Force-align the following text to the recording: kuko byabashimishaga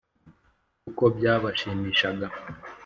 kuko 0.83 1.03
byabashimishaga 1.15 2.27